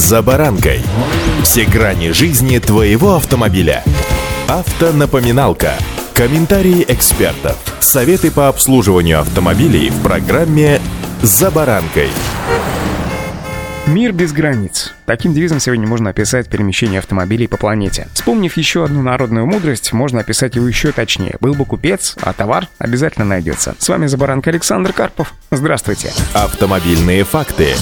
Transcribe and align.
«За 0.00 0.22
баранкой». 0.22 0.80
Все 1.42 1.66
грани 1.66 2.12
жизни 2.12 2.58
твоего 2.58 3.16
автомобиля. 3.16 3.84
Автонапоминалка. 4.48 5.74
Комментарии 6.14 6.86
экспертов. 6.88 7.58
Советы 7.80 8.30
по 8.30 8.48
обслуживанию 8.48 9.20
автомобилей 9.20 9.90
в 9.90 10.02
программе 10.02 10.80
«За 11.20 11.50
баранкой». 11.50 12.08
Мир 13.86 14.12
без 14.12 14.32
границ. 14.32 14.94
Таким 15.04 15.34
девизом 15.34 15.60
сегодня 15.60 15.86
можно 15.86 16.08
описать 16.08 16.48
перемещение 16.48 17.00
автомобилей 17.00 17.46
по 17.46 17.58
планете. 17.58 18.08
Вспомнив 18.14 18.56
еще 18.56 18.84
одну 18.86 19.02
народную 19.02 19.44
мудрость, 19.44 19.92
можно 19.92 20.20
описать 20.20 20.56
его 20.56 20.66
еще 20.66 20.92
точнее. 20.92 21.36
Был 21.40 21.52
бы 21.52 21.66
купец, 21.66 22.16
а 22.22 22.32
товар 22.32 22.68
обязательно 22.78 23.26
найдется. 23.26 23.74
С 23.78 23.86
вами 23.86 24.06
Забаранка 24.06 24.48
Александр 24.48 24.94
Карпов. 24.94 25.34
Здравствуйте. 25.50 26.10
Автомобильные 26.32 27.24
факты. 27.24 27.74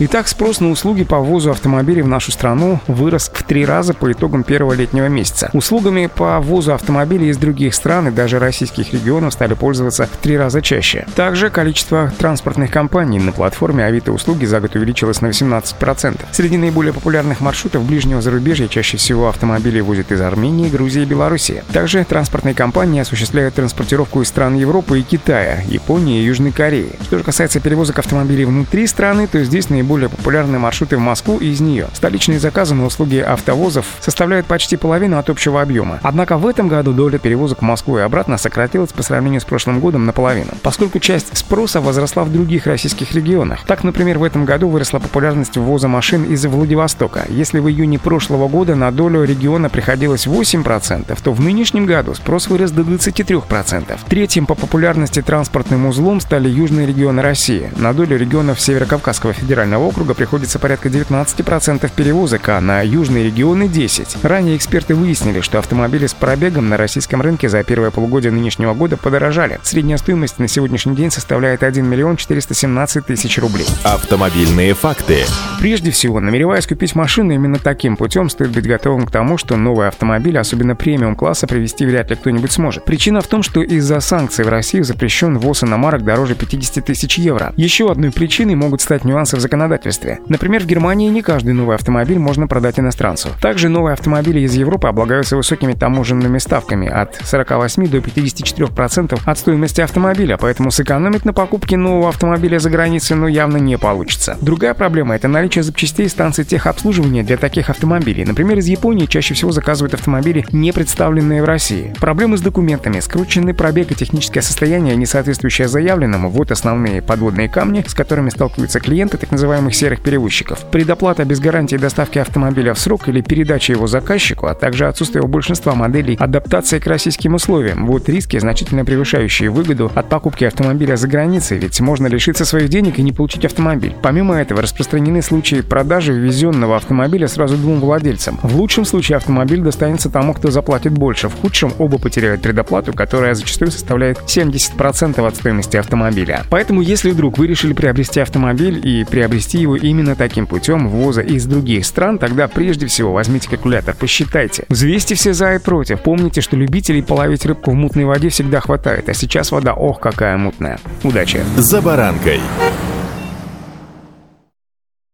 Итак, 0.00 0.26
спрос 0.26 0.58
на 0.58 0.70
услуги 0.70 1.04
по 1.04 1.20
ввозу 1.20 1.52
автомобилей 1.52 2.02
в 2.02 2.08
нашу 2.08 2.32
страну 2.32 2.80
вырос 2.88 3.30
в 3.32 3.44
три 3.44 3.64
раза 3.64 3.94
по 3.94 4.10
итогам 4.10 4.42
первого 4.42 4.72
летнего 4.72 5.06
месяца. 5.06 5.50
Услугами 5.52 6.10
по 6.12 6.40
ввозу 6.40 6.74
автомобилей 6.74 7.28
из 7.28 7.36
других 7.36 7.76
стран 7.76 8.08
и 8.08 8.10
даже 8.10 8.40
российских 8.40 8.92
регионов 8.92 9.34
стали 9.34 9.54
пользоваться 9.54 10.06
в 10.06 10.16
три 10.16 10.36
раза 10.36 10.62
чаще. 10.62 11.06
Также 11.14 11.48
количество 11.48 12.12
транспортных 12.18 12.72
компаний 12.72 13.20
на 13.20 13.30
платформе 13.30 13.84
Авито 13.84 14.10
услуги 14.10 14.44
за 14.46 14.60
год 14.60 14.74
увеличилось 14.74 15.20
на 15.20 15.28
18%. 15.28 16.20
Среди 16.32 16.56
наиболее 16.56 16.92
популярных 16.92 17.40
маршрутов 17.40 17.84
ближнего 17.84 18.20
зарубежья 18.20 18.66
чаще 18.66 18.96
всего 18.96 19.28
автомобили 19.28 19.78
возят 19.78 20.10
из 20.10 20.20
Армении, 20.20 20.70
Грузии 20.70 21.02
и 21.02 21.06
Беларуси. 21.06 21.62
Также 21.72 22.04
транспортные 22.04 22.56
компании 22.56 23.00
осуществляют 23.00 23.54
транспортировку 23.54 24.22
из 24.22 24.28
стран 24.28 24.56
Европы 24.56 24.98
и 24.98 25.02
Китая, 25.02 25.62
Японии 25.68 26.20
и 26.20 26.24
Южной 26.24 26.50
Кореи. 26.50 26.90
Что 27.02 27.18
же 27.18 27.24
касается 27.24 27.60
перевозок 27.60 28.00
автомобилей 28.00 28.44
внутри 28.44 28.88
страны, 28.88 29.28
то 29.28 29.42
здесь 29.44 29.70
наиболее 29.70 29.83
наиболее 29.84 30.08
популярные 30.08 30.58
маршруты 30.58 30.96
в 30.96 31.00
Москву 31.00 31.36
и 31.36 31.48
из 31.48 31.60
нее. 31.60 31.88
Столичные 31.92 32.38
заказы 32.38 32.74
на 32.74 32.86
услуги 32.86 33.18
автовозов 33.18 33.84
составляют 34.00 34.46
почти 34.46 34.76
половину 34.76 35.18
от 35.18 35.28
общего 35.28 35.60
объема. 35.60 36.00
Однако 36.02 36.38
в 36.38 36.46
этом 36.46 36.68
году 36.68 36.94
доля 36.94 37.18
перевозок 37.18 37.58
в 37.58 37.62
Москву 37.62 37.98
и 37.98 38.00
обратно 38.00 38.38
сократилась 38.38 38.92
по 38.92 39.02
сравнению 39.02 39.42
с 39.42 39.44
прошлым 39.44 39.80
годом 39.80 40.06
наполовину, 40.06 40.52
поскольку 40.62 41.00
часть 41.00 41.36
спроса 41.36 41.82
возросла 41.82 42.24
в 42.24 42.32
других 42.32 42.66
российских 42.66 43.12
регионах. 43.12 43.60
Так, 43.66 43.84
например, 43.84 44.18
в 44.18 44.24
этом 44.24 44.46
году 44.46 44.68
выросла 44.68 45.00
популярность 45.00 45.58
ввоза 45.58 45.86
машин 45.88 46.24
из 46.24 46.46
Владивостока. 46.46 47.26
Если 47.28 47.58
в 47.58 47.68
июне 47.68 47.98
прошлого 47.98 48.48
года 48.48 48.74
на 48.74 48.90
долю 48.90 49.22
региона 49.24 49.68
приходилось 49.68 50.26
8%, 50.26 51.18
то 51.22 51.32
в 51.32 51.40
нынешнем 51.40 51.84
году 51.84 52.14
спрос 52.14 52.48
вырос 52.48 52.70
до 52.70 52.82
23%. 52.82 53.98
Третьим 54.08 54.46
по 54.46 54.54
популярности 54.54 55.20
транспортным 55.20 55.86
узлом 55.86 56.20
стали 56.20 56.48
южные 56.48 56.86
регионы 56.86 57.20
России. 57.20 57.70
На 57.76 57.92
долю 57.92 58.16
регионов 58.16 58.60
Северокавказского 58.60 59.34
федерального 59.34 59.73
федерального 59.74 59.88
округа 59.88 60.14
приходится 60.14 60.58
порядка 60.58 60.88
19% 60.88 61.90
перевозок, 61.94 62.48
а 62.48 62.60
на 62.60 62.82
южные 62.82 63.24
регионы 63.24 63.64
10%. 63.64 64.26
Ранее 64.26 64.56
эксперты 64.56 64.94
выяснили, 64.94 65.40
что 65.40 65.58
автомобили 65.58 66.06
с 66.06 66.14
пробегом 66.14 66.68
на 66.68 66.76
российском 66.76 67.20
рынке 67.20 67.48
за 67.48 67.62
первое 67.64 67.90
полугодие 67.90 68.30
нынешнего 68.32 68.74
года 68.74 68.96
подорожали. 68.96 69.58
Средняя 69.62 69.98
стоимость 69.98 70.38
на 70.38 70.48
сегодняшний 70.48 70.94
день 70.94 71.10
составляет 71.10 71.62
1 71.62 71.84
миллион 71.84 72.16
417 72.16 73.06
тысяч 73.06 73.38
рублей. 73.38 73.66
Автомобильные 73.82 74.74
факты. 74.74 75.24
Прежде 75.60 75.90
всего, 75.90 76.20
намереваясь 76.20 76.66
купить 76.66 76.94
машину 76.94 77.32
именно 77.32 77.58
таким 77.58 77.96
путем, 77.96 78.28
стоит 78.28 78.50
быть 78.50 78.66
готовым 78.66 79.06
к 79.06 79.10
тому, 79.10 79.38
что 79.38 79.56
новый 79.56 79.88
автомобиль, 79.88 80.38
особенно 80.38 80.76
премиум-класса, 80.76 81.46
привезти 81.46 81.84
вряд 81.86 82.10
ли 82.10 82.16
кто-нибудь 82.16 82.52
сможет. 82.52 82.84
Причина 82.84 83.20
в 83.20 83.26
том, 83.26 83.42
что 83.42 83.62
из-за 83.62 84.00
санкций 84.00 84.44
в 84.44 84.48
России 84.48 84.82
запрещен 84.82 85.38
ввоз 85.38 85.64
иномарок 85.64 86.04
дороже 86.04 86.34
50 86.34 86.84
тысяч 86.84 87.18
евро. 87.18 87.52
Еще 87.56 87.90
одной 87.90 88.12
причиной 88.12 88.54
могут 88.54 88.80
стать 88.80 89.04
нюансы 89.04 89.36
в 89.36 89.40
законодательстве 89.40 89.63
законодательстве. 89.64 90.20
Например, 90.28 90.62
в 90.62 90.66
Германии 90.66 91.08
не 91.08 91.22
каждый 91.22 91.54
новый 91.54 91.76
автомобиль 91.76 92.18
можно 92.18 92.46
продать 92.46 92.78
иностранцу. 92.78 93.28
Также 93.40 93.68
новые 93.68 93.94
автомобили 93.94 94.40
из 94.40 94.54
Европы 94.54 94.88
облагаются 94.88 95.36
высокими 95.36 95.72
таможенными 95.72 96.38
ставками 96.38 96.88
от 96.88 97.16
48 97.24 97.88
до 97.88 97.98
54% 97.98 99.20
от 99.24 99.38
стоимости 99.38 99.80
автомобиля, 99.80 100.36
поэтому 100.36 100.70
сэкономить 100.70 101.24
на 101.24 101.32
покупке 101.32 101.76
нового 101.76 102.08
автомобиля 102.08 102.58
за 102.58 102.70
границей 102.70 103.16
ну 103.16 103.26
явно 103.26 103.56
не 103.56 103.78
получится. 103.78 104.36
Другая 104.40 104.74
проблема– 104.74 105.14
это 105.16 105.28
наличие 105.28 105.62
запчастей 105.62 106.08
станций 106.08 106.44
техобслуживания 106.44 107.24
для 107.24 107.36
таких 107.36 107.70
автомобилей. 107.70 108.24
Например, 108.24 108.58
из 108.58 108.66
Японии 108.66 109.06
чаще 109.06 109.34
всего 109.34 109.50
заказывают 109.50 109.94
автомобили, 109.94 110.44
не 110.52 110.72
представленные 110.72 111.42
в 111.42 111.46
России. 111.46 111.94
Проблемы 112.00 112.36
с 112.36 112.42
документами, 112.42 113.00
скрученный 113.00 113.54
пробег 113.54 113.90
и 113.92 113.94
техническое 113.94 114.42
состояние, 114.42 114.96
не 114.96 115.06
соответствующее 115.06 115.68
заявленному– 115.68 116.28
вот 116.30 116.50
основные 116.50 117.00
подводные 117.00 117.48
камни, 117.48 117.84
с 117.86 117.94
которыми 117.94 118.30
сталкиваются 118.30 118.80
клиенты 118.80 119.16
так 119.16 119.30
называемых 119.30 119.53
называемых 119.54 119.74
серых 119.74 120.00
перевозчиков. 120.00 120.64
Предоплата 120.70 121.24
без 121.24 121.38
гарантии 121.38 121.76
доставки 121.76 122.18
автомобиля 122.18 122.74
в 122.74 122.78
срок 122.78 123.08
или 123.08 123.20
передачи 123.20 123.70
его 123.70 123.86
заказчику, 123.86 124.46
а 124.46 124.54
также 124.54 124.88
отсутствие 124.88 125.22
у 125.22 125.28
большинства 125.28 125.74
моделей 125.74 126.16
адаптации 126.18 126.80
к 126.80 126.86
российским 126.86 127.34
условиям. 127.34 127.86
Вот 127.86 128.08
риски, 128.08 128.38
значительно 128.38 128.84
превышающие 128.84 129.50
выгоду 129.50 129.92
от 129.94 130.08
покупки 130.08 130.44
автомобиля 130.44 130.96
за 130.96 131.06
границей, 131.06 131.58
ведь 131.58 131.80
можно 131.80 132.08
лишиться 132.08 132.44
своих 132.44 132.68
денег 132.68 132.98
и 132.98 133.02
не 133.02 133.12
получить 133.12 133.44
автомобиль. 133.44 133.94
Помимо 134.02 134.34
этого, 134.34 134.60
распространены 134.60 135.22
случаи 135.22 135.60
продажи 135.60 136.12
ввезенного 136.12 136.76
автомобиля 136.76 137.28
сразу 137.28 137.56
двум 137.56 137.80
владельцам. 137.80 138.38
В 138.42 138.56
лучшем 138.56 138.84
случае 138.84 139.16
автомобиль 139.16 139.60
достанется 139.60 140.10
тому, 140.10 140.34
кто 140.34 140.50
заплатит 140.50 140.92
больше. 140.92 141.28
В 141.28 141.40
худшем 141.40 141.72
оба 141.78 141.98
потеряют 141.98 142.42
предоплату, 142.42 142.92
которая 142.92 143.34
зачастую 143.34 143.70
составляет 143.70 144.18
70% 144.26 145.24
от 145.24 145.36
стоимости 145.36 145.76
автомобиля. 145.76 146.42
Поэтому, 146.50 146.80
если 146.80 147.10
вдруг 147.10 147.38
вы 147.38 147.46
решили 147.46 147.72
приобрести 147.72 148.20
автомобиль 148.20 148.80
и 148.84 149.04
приобрести 149.04 149.43
приобрести 149.44 149.58
его 149.58 149.76
именно 149.76 150.16
таким 150.16 150.46
путем 150.46 150.88
ввоза 150.88 151.22
из 151.22 151.46
других 151.46 151.84
стран, 151.86 152.18
тогда 152.18 152.48
прежде 152.48 152.86
всего 152.86 153.12
возьмите 153.12 153.48
калькулятор, 153.48 153.94
посчитайте. 153.94 154.64
Взвесьте 154.68 155.14
все 155.14 155.32
за 155.32 155.54
и 155.54 155.58
против. 155.58 156.00
Помните, 156.00 156.40
что 156.40 156.56
любителей 156.56 157.02
половить 157.02 157.44
рыбку 157.46 157.70
в 157.70 157.74
мутной 157.74 158.04
воде 158.04 158.28
всегда 158.28 158.60
хватает, 158.60 159.08
а 159.08 159.14
сейчас 159.14 159.52
вода 159.52 159.74
ох 159.74 160.00
какая 160.00 160.36
мутная. 160.36 160.78
Удачи! 161.02 161.40
За 161.56 161.80
баранкой. 161.80 162.40